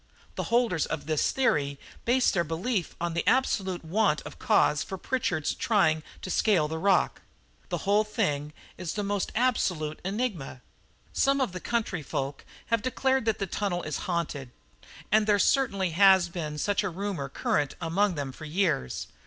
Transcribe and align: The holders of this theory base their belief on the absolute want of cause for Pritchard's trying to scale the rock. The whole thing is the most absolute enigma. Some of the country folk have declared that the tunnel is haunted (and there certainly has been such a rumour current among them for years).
The 0.33 0.45
holders 0.45 0.87
of 0.87 1.05
this 1.05 1.29
theory 1.29 1.79
base 2.05 2.31
their 2.31 2.43
belief 2.43 2.95
on 2.99 3.13
the 3.13 3.23
absolute 3.27 3.85
want 3.85 4.21
of 4.23 4.39
cause 4.39 4.81
for 4.81 4.97
Pritchard's 4.97 5.53
trying 5.53 6.01
to 6.23 6.31
scale 6.31 6.67
the 6.67 6.79
rock. 6.79 7.21
The 7.69 7.85
whole 7.85 8.03
thing 8.03 8.51
is 8.79 8.93
the 8.95 9.03
most 9.03 9.31
absolute 9.35 9.99
enigma. 10.03 10.61
Some 11.13 11.39
of 11.39 11.51
the 11.51 11.59
country 11.59 12.01
folk 12.01 12.43
have 12.73 12.81
declared 12.81 13.25
that 13.25 13.37
the 13.37 13.45
tunnel 13.45 13.83
is 13.83 13.97
haunted 14.09 14.49
(and 15.11 15.27
there 15.27 15.37
certainly 15.37 15.91
has 15.91 16.29
been 16.29 16.57
such 16.57 16.81
a 16.83 16.89
rumour 16.89 17.29
current 17.29 17.75
among 17.79 18.15
them 18.15 18.31
for 18.31 18.45
years). 18.45 19.05